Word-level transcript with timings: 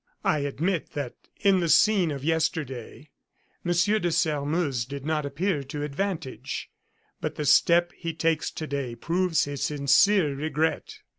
I 0.23 0.39
admit 0.39 0.93
that 0.93 1.13
in 1.41 1.59
the 1.59 1.69
scene 1.69 2.09
of 2.09 2.23
yesterday, 2.23 3.11
Monsieur 3.63 3.99
de 3.99 4.11
Sairmeuse 4.11 4.83
did 4.83 5.05
not 5.05 5.27
appear 5.27 5.61
to 5.65 5.83
advantage; 5.83 6.71
but 7.21 7.35
the 7.35 7.45
step 7.45 7.91
he 7.95 8.11
takes 8.11 8.49
today 8.49 8.95
proves 8.95 9.43
his 9.45 9.61
sincere 9.61 10.33
regret." 10.33 11.01